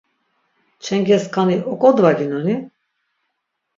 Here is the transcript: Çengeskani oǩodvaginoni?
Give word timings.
Çengeskani 0.83 1.57
oǩodvaginoni? 1.71 2.55